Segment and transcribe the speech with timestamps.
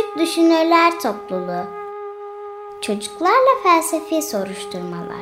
[0.00, 1.64] Küçük Düşünürler Topluluğu
[2.82, 5.20] Çocuklarla Felsefi Soruşturmalar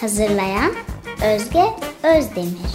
[0.00, 0.72] Hazırlayan
[1.24, 1.64] Özge
[2.02, 2.72] Özdemir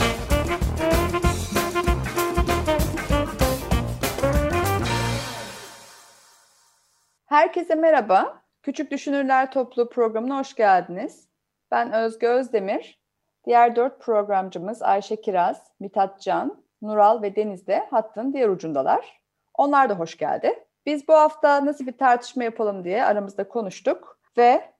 [7.26, 8.42] Herkese merhaba.
[8.64, 11.28] Küçük Düşünürler Topluluğu programına hoş geldiniz.
[11.72, 13.07] Ben Özge Özdemir.
[13.46, 19.22] Diğer dört programcımız Ayşe Kiraz, Mithat Can, Nural ve Deniz de hattın diğer ucundalar.
[19.54, 20.64] Onlar da hoş geldi.
[20.86, 24.72] Biz bu hafta nasıl bir tartışma yapalım diye aramızda konuştuk ve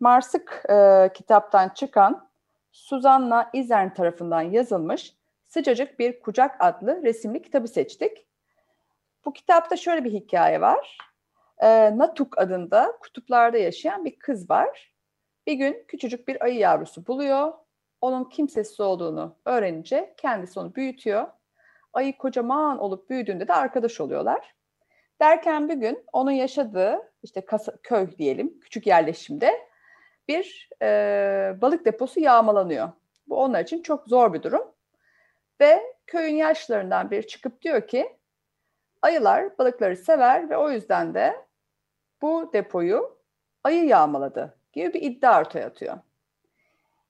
[0.00, 2.28] Marsık e, kitaptan çıkan
[2.72, 5.14] Suzanna Izern tarafından yazılmış
[5.46, 8.26] Sıcacık Bir Kucak adlı resimli kitabı seçtik.
[9.24, 10.98] Bu kitapta şöyle bir hikaye var.
[11.58, 14.92] E, Natuk adında kutuplarda yaşayan bir kız var.
[15.46, 17.52] Bir gün küçücük bir ayı yavrusu buluyor.
[18.04, 21.26] Onun kimsesiz olduğunu öğrenince kendisi onu büyütüyor.
[21.92, 24.54] Ayı kocaman olup büyüdüğünde de arkadaş oluyorlar.
[25.20, 29.68] Derken bir gün onun yaşadığı işte kasa, köy diyelim küçük yerleşimde
[30.28, 30.86] bir e,
[31.60, 32.88] balık deposu yağmalanıyor.
[33.28, 34.72] Bu onlar için çok zor bir durum.
[35.60, 38.16] Ve köyün yaşlarından biri çıkıp diyor ki
[39.02, 41.46] ayılar balıkları sever ve o yüzden de
[42.22, 43.18] bu depoyu
[43.64, 45.98] ayı yağmaladı gibi bir iddia ortaya atıyor.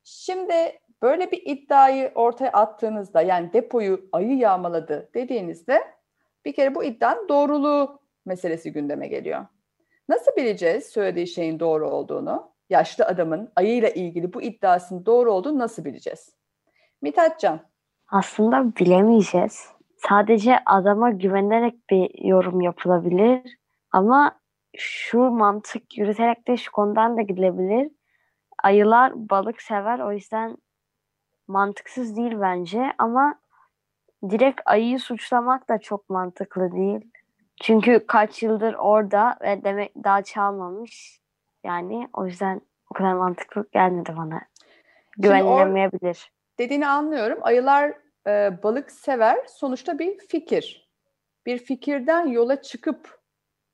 [0.05, 5.85] Şimdi böyle bir iddiayı ortaya attığınızda yani depoyu ayı yağmaladı dediğinizde
[6.45, 9.47] bir kere bu iddianın doğruluğu meselesi gündeme geliyor.
[10.09, 12.53] Nasıl bileceğiz söylediği şeyin doğru olduğunu?
[12.71, 16.37] Yaşlı adamın ayıyla ilgili bu iddiasının doğru olduğunu nasıl bileceğiz?
[17.03, 17.61] Mithatcan.
[18.09, 19.69] Aslında bilemeyeceğiz.
[19.97, 23.59] Sadece adama güvenerek bir yorum yapılabilir.
[23.93, 24.41] Ama
[24.77, 27.91] şu mantık yürüterek de şu konudan da gidilebilir.
[28.63, 30.57] Ayılar balık sever o yüzden
[31.49, 33.35] mantıksız değil bence ama
[34.31, 37.11] direkt ayıyı suçlamak da çok mantıklı değil.
[37.63, 41.21] Çünkü kaç yıldır orada ve demek daha çalmamış.
[41.65, 42.61] Yani o yüzden
[42.91, 44.41] o kadar mantıklı gelmedi bana.
[45.19, 46.33] Güvenilemeyebilir.
[46.59, 47.39] Dediğini anlıyorum.
[47.43, 47.93] Ayılar
[48.27, 49.39] e, balık sever.
[49.47, 50.91] Sonuçta bir fikir.
[51.47, 53.19] Bir fikirden yola çıkıp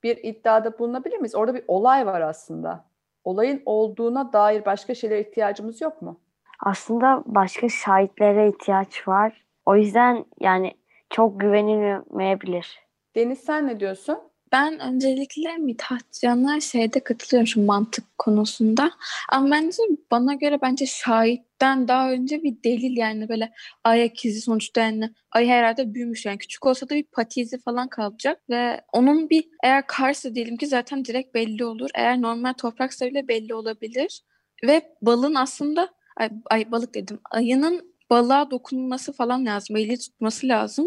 [0.03, 1.35] bir iddiada bulunabilir miyiz?
[1.35, 2.85] Orada bir olay var aslında.
[3.25, 6.21] Olayın olduğuna dair başka şeylere ihtiyacımız yok mu?
[6.63, 9.45] Aslında başka şahitlere ihtiyaç var.
[9.67, 10.73] O yüzden yani
[11.11, 12.79] çok güvenilmeyebilir.
[13.17, 14.19] Deniz sen ne diyorsun?
[14.53, 18.91] Ben öncelikle Mithatcan'a şeyde katılıyorum şu mantık konusunda.
[19.29, 23.53] Ama bence bana göre bence şahitten daha önce bir delil yani böyle
[23.85, 27.89] ayak izi sonuçta yani ay herhalde büyümüş yani küçük olsa da bir pati izi falan
[27.89, 31.91] kalacak ve onun bir eğer karsa diyelim ki zaten direkt belli olur.
[31.95, 34.23] Eğer normal topraksa bile belli olabilir.
[34.67, 35.89] Ve balın aslında
[36.21, 39.77] ay, ay balık dedim ayının balığa dokunması falan lazım.
[39.77, 40.87] Eli tutması lazım.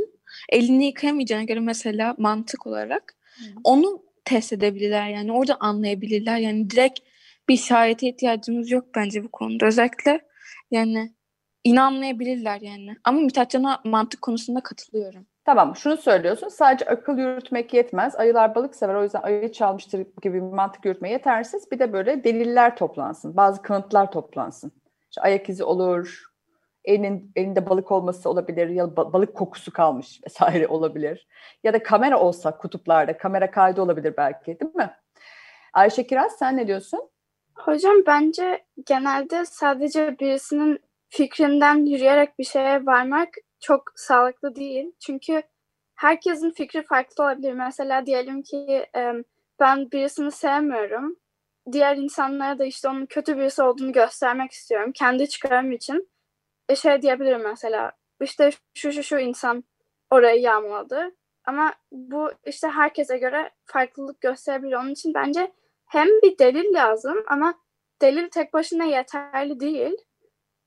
[0.49, 3.16] Elini yıkayamayacağına göre mesela mantık olarak
[3.63, 6.99] onu test edebilirler yani orada anlayabilirler yani direkt
[7.49, 10.22] bir şahite ihtiyacımız yok bence bu konuda özellikle
[10.72, 11.13] yani
[11.63, 15.25] inanmayabilirler yani ama Mithatcan'a mantık konusunda katılıyorum.
[15.45, 20.33] Tamam şunu söylüyorsun sadece akıl yürütmek yetmez ayılar balık sever o yüzden ayı çalmıştır gibi
[20.33, 24.72] bir mantık yürütme yetersiz bir de böyle deliller toplansın bazı kanıtlar toplansın.
[25.13, 26.24] İşte ayak izi olur,
[26.85, 31.28] elinin elinde balık olması olabilir ya balık kokusu kalmış vesaire olabilir.
[31.63, 34.94] Ya da kamera olsa kutuplarda kamera kaydı olabilir belki değil mi?
[35.73, 37.09] Ayşe Kiraz sen ne diyorsun?
[37.56, 40.79] Hocam bence genelde sadece birisinin
[41.09, 43.29] fikrinden yürüyerek bir şeye varmak
[43.59, 44.91] çok sağlıklı değil.
[45.00, 45.41] Çünkü
[45.96, 47.53] herkesin fikri farklı olabilir.
[47.53, 48.85] Mesela diyelim ki
[49.59, 51.16] ben birisini sevmiyorum.
[51.72, 54.91] Diğer insanlara da işte onun kötü birisi olduğunu göstermek istiyorum.
[54.91, 56.09] Kendi çıkarım için
[56.69, 57.91] e, şey diyebilirim mesela
[58.22, 59.63] işte şu şu şu insan
[60.09, 61.16] orayı yağmaladı
[61.46, 64.75] ama bu işte herkese göre farklılık gösterebilir.
[64.75, 65.52] Onun için bence
[65.85, 67.53] hem bir delil lazım ama
[68.02, 69.97] delil tek başına yeterli değil.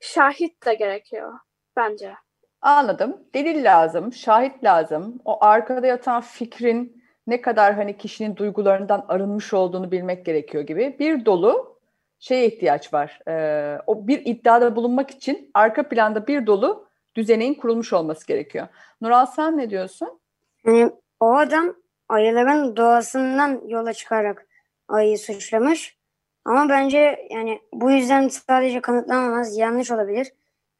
[0.00, 1.38] Şahit de gerekiyor
[1.76, 2.14] bence.
[2.60, 3.24] Anladım.
[3.34, 5.20] Delil lazım, şahit lazım.
[5.24, 10.96] O arkada yatan fikrin ne kadar hani kişinin duygularından arınmış olduğunu bilmek gerekiyor gibi.
[10.98, 11.78] Bir dolu
[12.18, 13.20] şeye ihtiyaç var.
[13.28, 18.66] E, o bir iddiada bulunmak için arka planda bir dolu düzeneğin kurulmuş olması gerekiyor.
[19.00, 20.20] Nural sen ne diyorsun?
[20.64, 20.90] Yani
[21.20, 21.76] o adam
[22.08, 24.46] ayıların doğasından yola çıkarak
[24.88, 25.96] ayıyı suçlamış.
[26.44, 30.32] Ama bence yani bu yüzden sadece kanıtlanamaz, yanlış olabilir.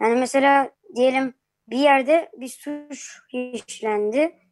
[0.03, 1.35] Yani mesela diyelim
[1.69, 4.46] bir yerde bir suç işlendi.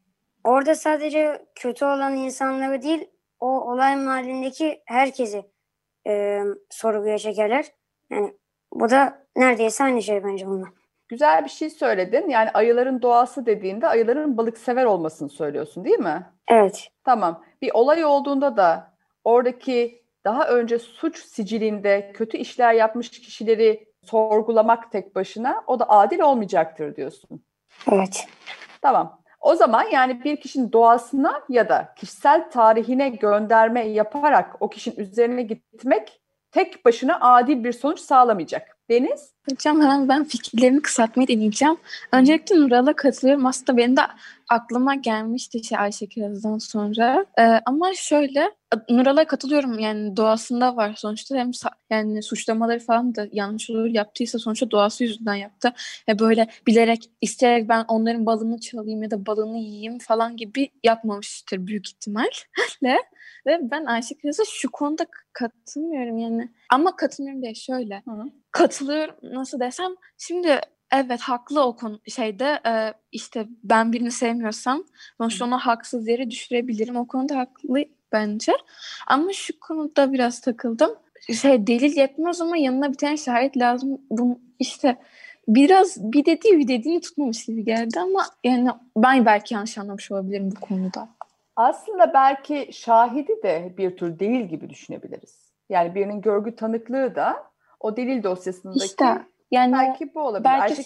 [0.45, 3.11] Orada sadece kötü olan insanları değil,
[3.41, 5.45] o olay mahallindeki herkesi
[6.07, 7.67] e, sorguya çekerler.
[8.11, 8.35] Yani
[8.73, 10.67] bu da neredeyse aynı şey bence bununla.
[11.09, 12.29] Güzel bir şey söyledin.
[12.29, 16.27] Yani ayıların doğası dediğinde ayıların balık sever olmasını söylüyorsun değil mi?
[16.49, 16.89] Evet.
[17.05, 17.45] Tamam.
[17.63, 18.95] Bir olay olduğunda da
[19.25, 26.21] oradaki daha önce suç sicilinde kötü işler yapmış kişileri sorgulamak tek başına o da adil
[26.21, 27.45] olmayacaktır diyorsun.
[27.93, 28.27] Evet.
[28.83, 29.24] Tamam.
[29.45, 35.43] O zaman yani bir kişinin doğasına ya da kişisel tarihine gönderme yaparak o kişinin üzerine
[35.43, 36.21] gitmek
[36.55, 38.79] tek başına adil bir sonuç sağlamayacak.
[38.91, 39.35] Deniz?
[39.51, 41.77] Hocam hemen ben fikirlerimi kısaltmayı deneyeceğim.
[42.13, 43.47] Öncelikle Nural'a katılıyorum.
[43.47, 44.01] Aslında benim de
[44.49, 47.27] aklıma gelmişti şey Ayşe Kiraz'dan sonra.
[47.39, 48.51] Ee, ama şöyle
[48.89, 51.51] Nural'a katılıyorum yani doğasında var sonuçta hem
[51.91, 55.73] yani suçlamaları falan da yanlış olur yaptıysa sonuçta doğası yüzünden yaptı.
[56.09, 61.67] Ve böyle bilerek isteyerek ben onların balını çalayım ya da balını yiyeyim falan gibi yapmamıştır
[61.67, 62.99] büyük ihtimalle.
[63.47, 66.53] Ve ben Ayşe Kiraz'a şu konuda katılmıyorum yani.
[66.71, 68.03] Ama katılmıyorum diye şöyle.
[68.05, 68.25] Hı.
[68.51, 69.91] Katılıyorum nasıl desem.
[70.19, 70.61] Şimdi
[70.93, 74.85] evet haklı o konu şeyde e, işte ben birini sevmiyorsam
[75.19, 76.97] sonuçta ona haksız yere düşürebilirim.
[76.97, 78.53] O konuda haklı bence.
[79.07, 80.91] Ama şu konuda biraz takıldım.
[81.41, 84.01] Şey delil yetmez ama yanına bir tane şahit lazım.
[84.11, 84.99] Bunu işte
[85.49, 90.51] biraz bir dediği bir dediğini tutmamış gibi geldi ama yani ben belki yanlış anlamış olabilirim
[90.57, 91.09] bu konuda.
[91.57, 95.55] Aslında belki şahidi de bir tür delil gibi düşünebiliriz.
[95.69, 100.45] Yani birinin görgü tanıklığı da o delil dosyasındaki işte, yani belki bu olabilir.
[100.45, 100.83] Belki Ayşe...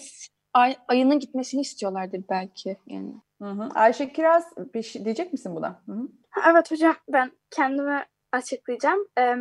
[0.53, 3.13] ay, ayının gitmesini istiyorlardır belki yani.
[3.41, 3.69] Hı hı.
[3.75, 5.81] Ayşe Kiraz bir şey diyecek misin buna?
[5.85, 6.07] Hı hı.
[6.49, 9.07] Evet hocam ben kendimi açıklayacağım.
[9.17, 9.35] Ee,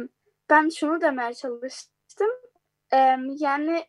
[0.51, 2.31] ben şunu demeye çalıştım.
[2.93, 3.85] Ee, yani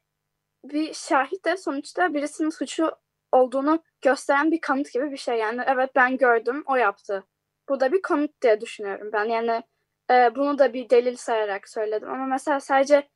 [0.64, 2.92] bir şahit de sonuçta birisinin suçu
[3.32, 5.38] olduğunu gösteren bir kanıt gibi bir şey.
[5.38, 7.24] Yani evet ben gördüm, o yaptı.
[7.70, 9.26] Bu da bir kanıt diye düşünüyorum ben.
[9.26, 9.64] Yani
[10.12, 12.10] e, bunu da bir delil sayarak söyledim.
[12.10, 13.08] Ama mesela sadece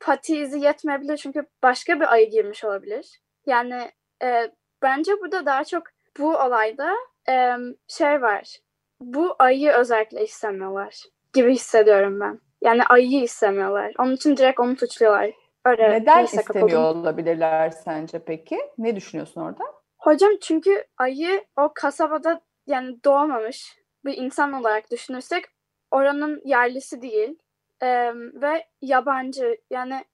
[0.00, 3.20] pati izi yetmeyebilir çünkü başka bir ayı girmiş olabilir.
[3.46, 3.90] Yani
[4.22, 4.52] e,
[4.82, 5.82] bence burada daha çok
[6.18, 6.94] bu olayda
[7.28, 7.56] e,
[7.88, 8.58] şey var.
[9.00, 11.02] Bu ayıyı özellikle istemiyorlar
[11.32, 12.40] gibi hissediyorum ben.
[12.62, 13.92] Yani ayıyı istemiyorlar.
[13.98, 15.30] Onun için direkt onu suçluyorlar.
[15.64, 17.02] Öyle Neden istemiyor kapıldım.
[17.02, 18.58] olabilirler sence peki?
[18.78, 19.64] Ne düşünüyorsun orada?
[19.98, 25.44] Hocam çünkü ayı o kasabada yani doğmamış bir insan olarak düşünürsek
[25.90, 27.38] oranın yerlisi değil
[27.82, 30.04] ee, ve yabancı yani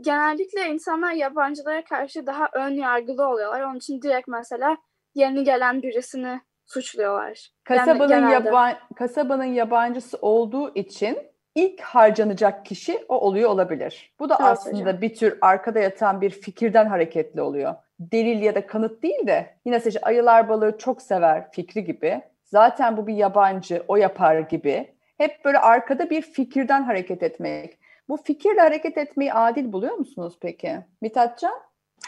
[0.00, 3.60] genellikle insanlar yabancılara karşı daha ön yargılı oluyorlar.
[3.60, 4.76] Onun için direkt mesela
[5.14, 7.50] yeni gelen birisini suçluyorlar.
[7.64, 11.18] Kasabanın, yani yaban, kasabanın yabancısı olduğu için
[11.60, 14.14] ilk harcanacak kişi o oluyor olabilir.
[14.18, 15.00] Bu da evet, aslında hocam.
[15.00, 17.74] bir tür arkada yatan bir fikirden hareketli oluyor.
[18.00, 22.22] Delil ya da kanıt değil de yine sadece ayılar balığı çok sever fikri gibi.
[22.44, 24.94] Zaten bu bir yabancı, o yapar gibi.
[25.18, 27.78] Hep böyle arkada bir fikirden hareket etmek.
[28.08, 30.78] Bu fikirle hareket etmeyi adil buluyor musunuz peki?
[31.00, 31.60] Mithatcan?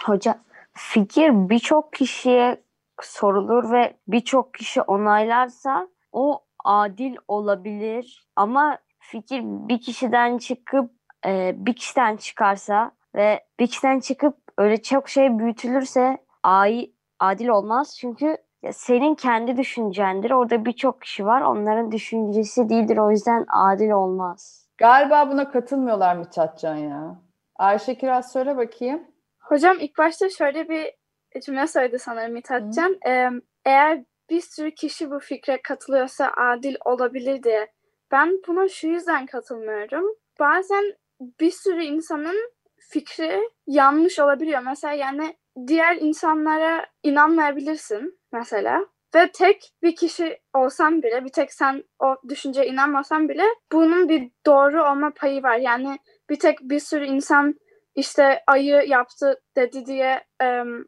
[0.04, 0.38] Hoca
[0.72, 2.56] fikir birçok kişiye
[3.02, 8.26] sorulur ve birçok kişi onaylarsa o adil olabilir.
[8.36, 10.90] Ama fikir bir kişiden çıkıp
[11.26, 16.90] e, bir kişiden çıkarsa ve bir kişiden çıkıp öyle çok şey büyütülürse ay,
[17.20, 17.96] adil olmaz.
[18.00, 18.36] Çünkü
[18.72, 20.30] senin kendi düşüncendir.
[20.30, 21.42] Orada birçok kişi var.
[21.42, 22.96] Onların düşüncesi değildir.
[22.96, 24.68] O yüzden adil olmaz.
[24.78, 27.16] Galiba buna katılmıyorlar Mithatcan ya.
[27.56, 29.02] Ayşe Kiraz söyle bakayım.
[29.40, 30.94] Hocam ilk başta şöyle bir
[31.40, 32.96] cümle söyledi sanırım Mithatcan.
[33.06, 33.28] Ee,
[33.64, 37.71] eğer bir sürü kişi bu fikre katılıyorsa adil olabilir diye.
[38.12, 40.04] Ben buna şu yüzden katılmıyorum.
[40.40, 40.94] Bazen
[41.40, 42.52] bir sürü insanın
[42.90, 44.62] fikri yanlış olabiliyor.
[44.62, 48.86] Mesela yani diğer insanlara inanmayabilirsin mesela.
[49.14, 54.30] Ve tek bir kişi olsan bile, bir tek sen o düşünceye inanmasan bile bunun bir
[54.46, 55.56] doğru olma payı var.
[55.56, 55.98] Yani
[56.30, 57.54] bir tek bir sürü insan
[57.94, 60.24] işte ayı yaptı dedi diye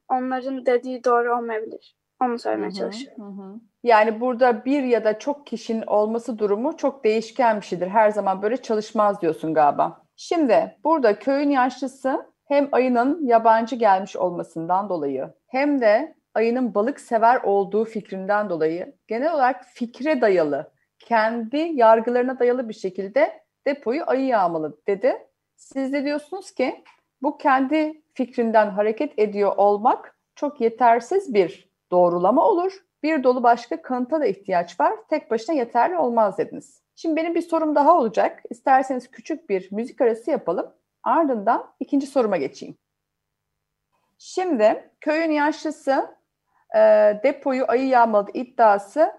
[0.09, 1.97] onların dediği doğru olmayabilir.
[2.25, 3.39] Onu söylemeye hı hı, çalışıyorum.
[3.39, 3.61] Hı.
[3.83, 7.89] Yani burada bir ya da çok kişinin olması durumu çok değişken bir şeydir.
[7.89, 10.05] Her zaman böyle çalışmaz diyorsun galiba.
[10.17, 17.41] Şimdi burada köyün yaşlısı hem ayının yabancı gelmiş olmasından dolayı hem de ayının balık sever
[17.43, 24.79] olduğu fikrinden dolayı genel olarak fikre dayalı, kendi yargılarına dayalı bir şekilde depoyu ayı yağmalı
[24.87, 25.17] dedi.
[25.57, 26.85] Siz de diyorsunuz ki
[27.23, 32.73] bu kendi fikrinden hareket ediyor olmak çok yetersiz bir doğrulama olur.
[33.03, 34.93] Bir dolu başka kanıta da ihtiyaç var.
[35.11, 36.83] Tek başına yeterli olmaz dediniz.
[36.97, 38.43] Şimdi benim bir sorum daha olacak.
[38.51, 40.73] İsterseniz küçük bir müzik arası yapalım.
[41.03, 42.77] Ardından ikinci soruma geçeyim.
[44.19, 46.17] Şimdi köyün yaşlısı
[46.75, 46.81] e,
[47.23, 49.13] depoyu ayı yağmalı iddiası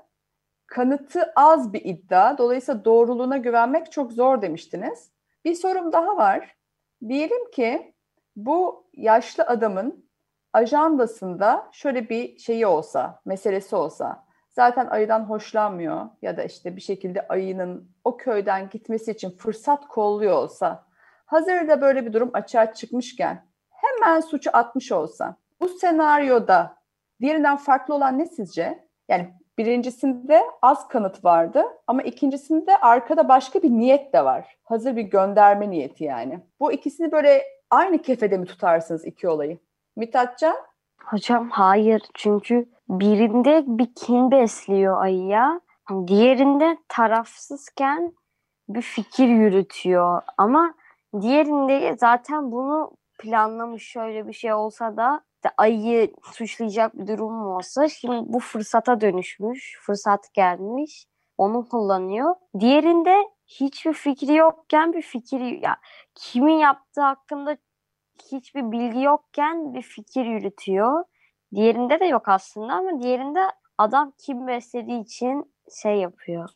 [0.68, 2.38] kanıtı az bir iddia.
[2.38, 5.12] Dolayısıyla doğruluğuna güvenmek çok zor demiştiniz.
[5.46, 6.56] Bir sorum daha var.
[7.08, 7.94] Diyelim ki
[8.36, 10.05] bu yaşlı adamın
[10.56, 17.28] ajandasında şöyle bir şeyi olsa, meselesi olsa, zaten ayıdan hoşlanmıyor ya da işte bir şekilde
[17.28, 20.86] ayının o köyden gitmesi için fırsat kolluyor olsa,
[21.26, 26.76] hazırda böyle bir durum açığa çıkmışken hemen suçu atmış olsa, bu senaryoda
[27.22, 28.88] diğerinden farklı olan ne sizce?
[29.10, 34.58] Yani birincisinde az kanıt vardı ama ikincisinde arkada başka bir niyet de var.
[34.64, 36.40] Hazır bir gönderme niyeti yani.
[36.60, 39.65] Bu ikisini böyle aynı kefede mi tutarsınız iki olayı?
[39.96, 40.56] Mithatcan?
[41.04, 45.62] Hocam hayır çünkü birinde bir kin besliyor ayıya.
[46.08, 48.14] Diğerinde tarafsızken
[48.70, 50.74] bir fikir yürütüyor ama
[51.22, 57.56] diğerinde zaten bunu planlamış şöyle bir şey olsa da işte ayıyı suçlayacak bir durum mu
[57.56, 61.06] olsa şimdi bu fırsata dönüşmüş, fırsat gelmiş,
[61.38, 62.36] onu kullanıyor.
[62.60, 65.78] Diğerinde hiçbir fikri yokken bir fikir ya
[66.16, 67.58] kimin yaptığı hakkında
[68.32, 71.04] hiçbir bilgi yokken bir fikir yürütüyor.
[71.56, 73.40] Diğerinde de yok aslında ama diğerinde
[73.78, 76.50] adam kim beslediği için şey yapıyor.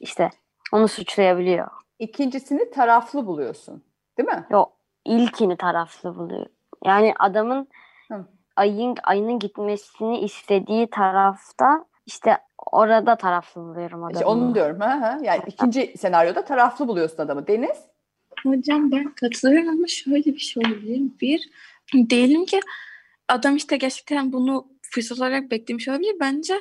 [0.00, 0.30] İşte
[0.72, 1.68] onu suçlayabiliyor.
[1.98, 3.84] İkincisini taraflı buluyorsun.
[4.18, 4.46] Değil mi?
[4.50, 4.72] Yok
[5.04, 6.46] ilkini taraflı buluyor.
[6.84, 7.68] Yani adamın
[8.08, 8.26] Hı.
[8.56, 12.38] ayın ayının gitmesini istediği tarafta işte
[12.72, 14.12] orada taraflı buluyorum adamı.
[14.12, 14.80] İşte onu diyorum.
[14.80, 15.18] Ha, ha.
[15.22, 17.46] Yani ikinci senaryoda taraflı buluyorsun adamı.
[17.46, 17.84] Deniz?
[18.42, 21.02] Hocam ben katılıyorum ama şöyle bir şey olabilir.
[21.20, 21.50] Bir,
[22.10, 22.60] diyelim ki
[23.28, 26.16] adam işte gerçekten bunu fırsat olarak beklemiş olabilir.
[26.20, 26.54] Bence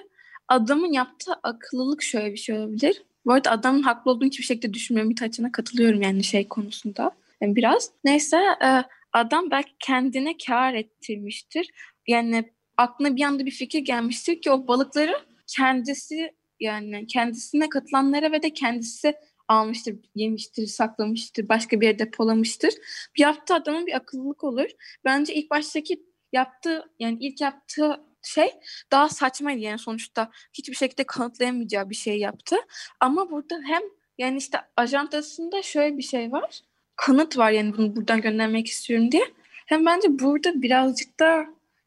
[0.48, 3.04] adamın yaptığı akıllılık şöyle bir şey olabilir.
[3.26, 5.10] Bu arada adamın haklı olduğunu hiçbir şekilde düşünmüyorum.
[5.10, 7.12] Mithatçı'na katılıyorum yani şey konusunda.
[7.42, 7.92] Yani biraz.
[8.04, 8.84] Neyse e,
[9.14, 11.70] adam belki kendine kar ettirmiştir.
[12.08, 15.14] Yani aklına bir anda bir fikir gelmiştir ki o balıkları
[15.48, 19.14] kendisi yani kendisine katılanlara ve de kendisi
[19.50, 22.74] almıştır, yemiştir, saklamıştır, başka bir yere depolamıştır.
[23.16, 24.70] Bir yaptığı adamın bir akıllılık olur.
[25.06, 28.52] Bence ilk baştaki yaptığı yani ilk yaptığı şey
[28.92, 32.56] daha saçmaydı yani sonuçta hiçbir şekilde kanıtlayamayacağı bir şey yaptı.
[33.00, 33.82] Ama burada hem
[34.18, 36.62] yani işte ajantasında şöyle bir şey var.
[36.96, 39.24] Kanıt var yani bunu buradan göndermek istiyorum diye.
[39.66, 41.46] Hem bence burada birazcık da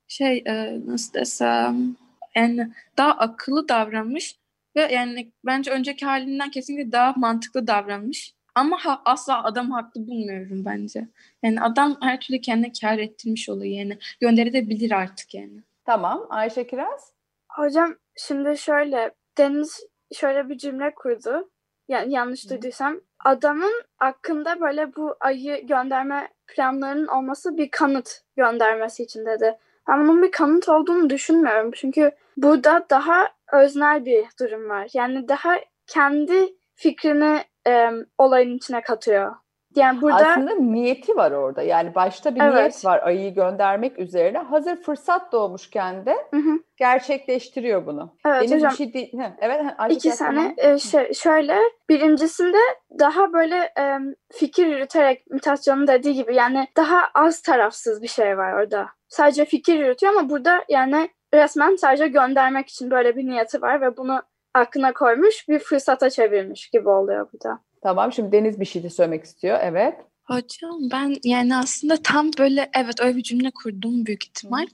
[0.08, 1.96] şey e, nasıl desem
[2.34, 4.36] yani daha akıllı davranmış
[4.76, 8.34] ve yani bence önceki halinden kesinlikle daha mantıklı davranmış.
[8.54, 11.08] Ama ha, asla adam haklı bulmuyorum bence.
[11.42, 13.98] Yani adam her türlü kendine kar ettirmiş oluyor yani.
[14.20, 15.62] Gönderebilir artık yani.
[15.84, 16.26] Tamam.
[16.30, 17.12] Ayşe Kiraz?
[17.48, 21.50] Hocam şimdi şöyle Deniz şöyle bir cümle kurdu.
[21.88, 29.26] Yani yanlış duyduysam adamın hakkında böyle bu ayı gönderme planlarının olması bir kanıt göndermesi için
[29.26, 29.58] dedi.
[29.88, 31.70] Ben bunun bir kanıt olduğunu düşünmüyorum.
[31.74, 34.88] Çünkü burada daha öznel bir durum var.
[34.94, 35.56] Yani daha
[35.86, 39.34] kendi fikrini e, olayın içine katıyor.
[39.76, 41.62] Yani burada Aslında niyeti var orada.
[41.62, 42.54] Yani başta bir Evet.
[42.54, 44.38] niyet var ayıyı göndermek üzerine.
[44.38, 46.58] Hazır fırsat doğmuşken de Hı hı.
[46.76, 48.16] gerçekleştiriyor bunu.
[48.26, 49.12] evet Deniz hocam bir şey değil.
[49.18, 49.62] Hı, evet.
[49.88, 50.54] İki tamam.
[50.56, 52.58] e, şey, şöyle birincisinde
[52.98, 53.98] daha böyle e,
[54.32, 55.24] fikir yürüterek
[55.62, 58.88] Can'ın dediği gibi yani daha az tarafsız bir şey var orada.
[59.08, 63.96] Sadece fikir yürütüyor ama burada yani resmen sadece göndermek için böyle bir niyeti var ve
[63.96, 64.22] bunu
[64.54, 67.58] aklına koymuş bir fırsata çevirmiş gibi oluyor burada.
[67.82, 68.12] Tamam.
[68.12, 69.58] Şimdi Deniz bir şey de söylemek istiyor.
[69.62, 69.94] Evet.
[70.24, 74.66] Hocam ben yani aslında tam böyle evet öyle bir cümle kurdum büyük ihtimal.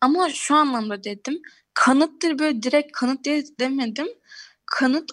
[0.00, 1.42] Ama şu anlamda dedim.
[1.74, 4.06] Kanıttır böyle direkt kanıt diye demedim.
[4.66, 5.10] Kanıt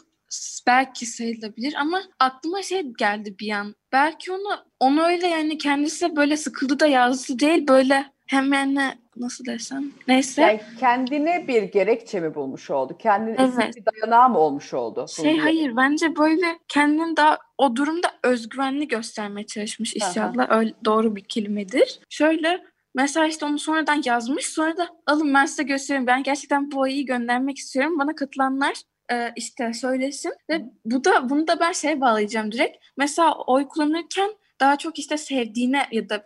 [0.67, 3.75] belki sayılabilir ama aklıma şey geldi bir an.
[3.91, 8.77] Belki onu onu öyle yani kendisi böyle sıkıldı da yazdı değil böyle hemen
[9.21, 10.41] nasıl desem neyse.
[10.41, 12.97] Yani kendine bir gerekçe mi bulmuş oldu?
[12.99, 13.75] Kendine Evet.
[13.75, 15.05] bir dayanağı mı olmuş oldu?
[15.15, 20.51] Şey Bunu hayır bence böyle kendini daha o durumda özgüvenli göstermeye çalışmış inşallah.
[20.51, 21.99] Öyle doğru bir kelimedir.
[22.09, 22.63] Şöyle
[22.95, 27.05] mesela işte onu sonradan yazmış sonra da alın ben size göstereyim ben gerçekten bu ayıyı
[27.05, 27.99] göndermek istiyorum.
[27.99, 28.73] Bana katılanlar
[29.11, 32.77] e, işte söylesin ve bu da bunu da ben şeye bağlayacağım direkt.
[32.97, 36.25] Mesela oy kullanırken daha çok işte sevdiğine ya da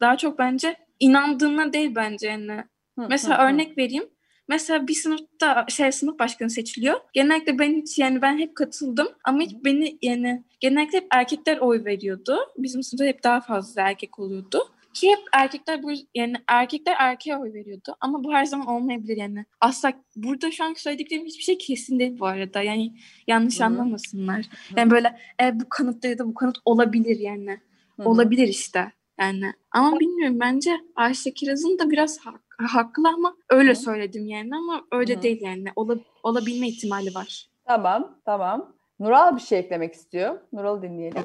[0.00, 2.52] daha çok bence inandığına değil bence yani.
[2.98, 3.46] Hı, Mesela hı, hı.
[3.46, 4.04] örnek vereyim.
[4.48, 7.00] Mesela bir sınıfta şey sınıf başkanı seçiliyor.
[7.12, 11.84] Genellikle ben hiç yani ben hep katıldım ama hiç beni yani genellikle hep erkekler oy
[11.84, 12.38] veriyordu.
[12.58, 14.68] Bizim sınıfta hep daha fazla erkek oluyordu.
[14.94, 19.44] Ki hep erkekler bu yani erkekler erkeğe oy veriyordu ama bu her zaman olmayabilir yani.
[19.60, 22.62] Asla burada şu anki söylediklerim hiçbir şey kesin değil bu arada.
[22.62, 22.94] Yani
[23.26, 23.66] yanlış Hı hı.
[23.66, 24.46] anlamasınlar.
[24.76, 27.60] Yani böyle e, bu kanıtta ya da bu kanıt olabilir yani.
[27.96, 28.08] Hı hı.
[28.08, 28.92] Olabilir işte.
[29.20, 34.84] Yani ama bilmiyorum bence Ayşe Kiraz'ın da biraz hak- haklı ama öyle söyledim yani ama
[34.92, 35.22] öyle Hı.
[35.22, 35.64] değil yani.
[35.76, 37.46] Ola, olabilme ihtimali var.
[37.64, 38.18] Tamam.
[38.24, 38.72] Tamam.
[39.00, 40.38] Nural bir şey eklemek istiyor.
[40.52, 41.22] Nural dinleyelim.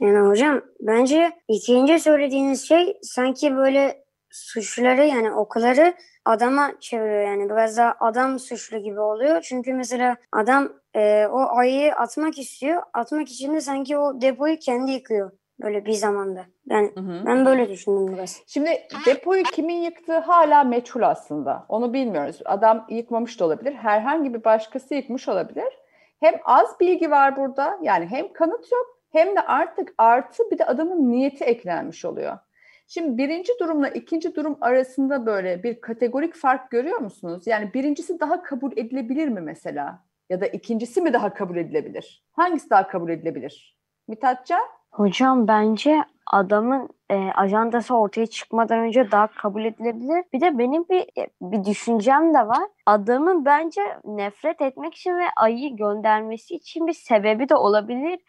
[0.00, 5.94] Yani hocam bence ikinci söylediğiniz şey sanki böyle suçları yani okuları
[6.24, 9.42] adama çeviriyor yani biraz daha adam suçlu gibi oluyor.
[9.42, 12.82] Çünkü mesela adam e, o ayıyı atmak istiyor.
[12.94, 15.30] Atmak için de sanki o depoyu kendi yıkıyor
[15.62, 16.46] böyle bir zamanda.
[16.66, 17.26] Yani Hı hı.
[17.26, 18.42] ben böyle düşündüm biraz.
[18.46, 18.70] Şimdi
[19.06, 21.66] depoyu kimin yıktığı hala meçhul aslında.
[21.68, 22.40] Onu bilmiyoruz.
[22.44, 23.74] Adam yıkmamış da olabilir.
[23.74, 25.78] Herhangi bir başkası yıkmış olabilir.
[26.20, 27.78] Hem az bilgi var burada.
[27.82, 32.38] Yani hem kanıt yok hem de artık artı bir de adamın niyeti eklenmiş oluyor.
[32.86, 37.46] Şimdi birinci durumla ikinci durum arasında böyle bir kategorik fark görüyor musunuz?
[37.46, 40.04] Yani birincisi daha kabul edilebilir mi mesela?
[40.30, 42.24] Ya da ikincisi mi daha kabul edilebilir?
[42.32, 43.78] Hangisi daha kabul edilebilir?
[44.08, 44.77] Mithatcan?
[44.90, 50.24] Hocam bence adamın e, ajandası ortaya çıkmadan önce daha kabul edilebilir.
[50.32, 51.06] Bir de benim bir
[51.42, 52.68] bir düşüncem de var.
[52.86, 58.20] Adamın bence nefret etmek için ve ayıyı göndermesi için bir sebebi de olabilir.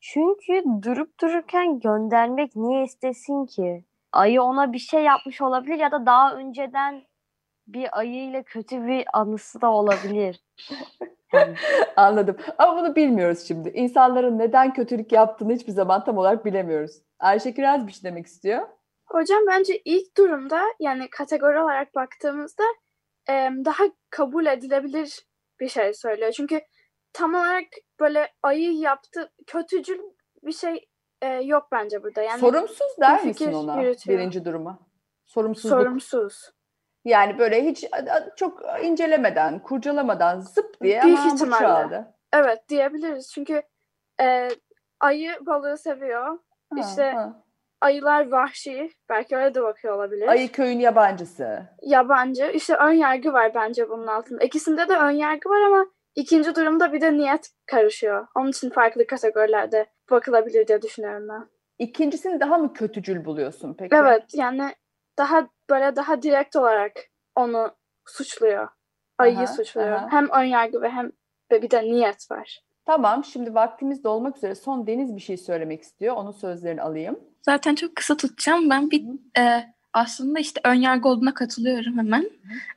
[0.00, 3.84] Çünkü durup dururken göndermek niye istesin ki?
[4.12, 7.02] Ayı ona bir şey yapmış olabilir ya da daha önceden
[7.74, 10.40] bir ayıyla kötü bir anısı da olabilir.
[11.32, 11.54] Yani
[11.96, 12.36] Anladım.
[12.58, 13.68] Ama bunu bilmiyoruz şimdi.
[13.68, 17.02] İnsanların neden kötülük yaptığını hiçbir zaman tam olarak bilemiyoruz.
[17.18, 18.68] Ayşe Kiraz bir şey demek istiyor.
[19.06, 22.64] Hocam bence ilk durumda yani kategori olarak baktığımızda
[23.64, 25.26] daha kabul edilebilir
[25.60, 26.32] bir şey söylüyor.
[26.32, 26.60] Çünkü
[27.12, 27.64] tam olarak
[28.00, 29.98] böyle ayı yaptı kötücül
[30.42, 30.88] bir şey
[31.22, 32.22] e, yok bence burada.
[32.22, 34.18] Yani Sorumsuz der misin ona yürütüyor.
[34.18, 34.78] birinci duruma?
[35.26, 35.80] Sorumsuzluk.
[35.80, 36.50] sorumsuz.
[37.04, 37.84] Yani böyle hiç
[38.36, 41.60] çok incelemeden, kurcalamadan zıp diye Büyük ama bu ihtimalle.
[41.60, 42.14] çaldı.
[42.32, 43.32] Evet diyebiliriz.
[43.34, 43.62] Çünkü
[44.20, 44.48] e,
[45.00, 46.38] ayı balığı seviyor.
[46.74, 47.42] Ha, İşte ha.
[47.80, 48.90] Ayılar vahşi.
[49.08, 50.28] Belki öyle de bakıyor olabilir.
[50.28, 51.62] Ayı köyün yabancısı.
[51.82, 52.50] Yabancı.
[52.54, 54.44] İşte ön yargı var bence bunun altında.
[54.44, 58.26] İkisinde de ön yargı var ama ikinci durumda bir de niyet karışıyor.
[58.34, 61.48] Onun için farklı kategorilerde bakılabilir diye düşünüyorum ben.
[61.78, 63.96] İkincisini daha mı kötücül buluyorsun peki?
[63.96, 64.74] Evet yani
[65.20, 66.92] daha böyle daha direkt olarak
[67.36, 67.70] onu
[68.06, 68.68] suçluyor.
[69.18, 69.92] Ayıyı Aha, suçluyor.
[69.92, 70.12] aha.
[70.12, 71.12] Hem ön yargı ve hem
[71.50, 72.60] ve bir de niyet var.
[72.86, 74.54] Tamam şimdi vaktimiz dolmak üzere.
[74.54, 76.16] Son Deniz bir şey söylemek istiyor.
[76.16, 77.20] Onun sözlerini alayım.
[77.42, 78.70] Zaten çok kısa tutacağım.
[78.70, 79.04] Ben bir
[79.38, 82.30] e, aslında işte önyargı olduğuna katılıyorum hemen.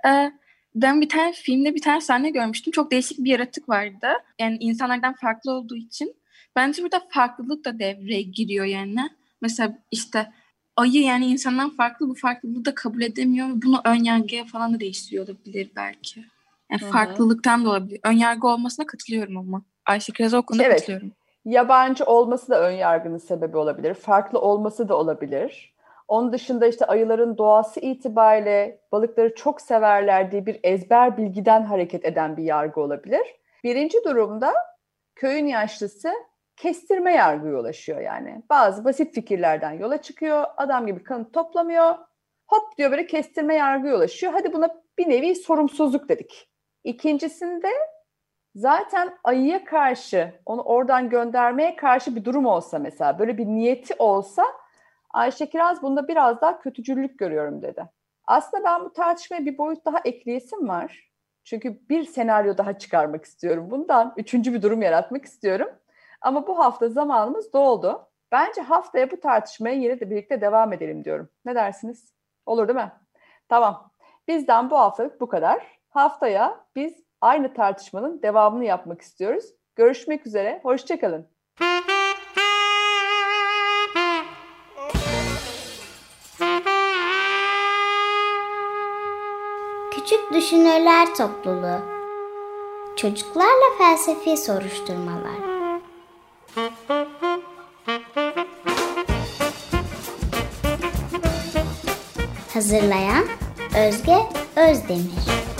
[0.08, 0.32] E,
[0.76, 2.72] ben bir tane filmde bir tane sahne görmüştüm.
[2.72, 4.08] Çok değişik bir yaratık vardı.
[4.40, 6.16] Yani insanlardan farklı olduğu için.
[6.56, 9.10] Bence burada farklılık da devreye giriyor yani.
[9.42, 10.32] Mesela işte
[10.78, 13.50] ayı yani insandan farklı bu farklılığı da kabul edemiyor.
[13.50, 16.24] ve Bunu önyargıya falan da değiştiriyor olabilir belki.
[16.72, 18.00] Yani farklılıktan da olabilir.
[18.04, 19.62] Önyargı olmasına katılıyorum ama.
[19.86, 20.80] Ayşe Kiraz'a o konuda Evet.
[20.80, 21.12] katılıyorum.
[21.46, 23.94] Yabancı olması da ön yargının sebebi olabilir.
[23.94, 25.74] Farklı olması da olabilir.
[26.08, 32.38] Onun dışında işte ayıların doğası itibariyle balıkları çok severler diye bir ezber bilgiden hareket eden
[32.38, 33.36] bir yargı olabilir.
[33.64, 34.54] Birinci durumda
[35.16, 36.14] köyün yaşlısı
[36.56, 38.44] kestirme yargıya ulaşıyor yani.
[38.50, 40.46] Bazı basit fikirlerden yola çıkıyor.
[40.58, 41.96] Adam gibi kanıt toplamıyor.
[42.48, 44.34] Hop diyor böyle kestirme yargıya ulaşıyor.
[44.34, 46.50] Hadi buna bir nevi sorumsuzluk dedik.
[46.84, 47.70] İkincisinde
[48.56, 54.46] zaten ayıya karşı, onu oradan göndermeye karşı bir durum olsa mesela, böyle bir niyeti olsa
[55.10, 57.86] Ayşe Kiraz bunda biraz daha kötücüllük görüyorum dedi.
[58.26, 61.10] Aslında ben bu tartışmaya bir boyut daha ekleyesim var.
[61.44, 64.14] Çünkü bir senaryo daha çıkarmak istiyorum bundan.
[64.18, 65.70] Üçüncü bir durum yaratmak istiyorum.
[66.24, 68.08] Ama bu hafta zamanımız doldu.
[68.32, 71.30] Bence haftaya bu tartışmaya yine de birlikte devam edelim diyorum.
[71.46, 72.14] Ne dersiniz?
[72.46, 72.92] Olur değil mi?
[73.50, 73.92] Tamam.
[74.28, 75.80] Bizden bu haftalık bu kadar.
[75.90, 79.46] Haftaya biz aynı tartışmanın devamını yapmak istiyoruz.
[79.76, 80.60] Görüşmek üzere.
[80.64, 81.28] Hoşçakalın.
[89.92, 91.80] Küçük Düşünürler Topluluğu
[92.96, 95.53] Çocuklarla Felsefi Soruşturmalar
[102.54, 103.26] Hazırlayan
[103.78, 104.18] Özge
[104.56, 105.53] Özdemir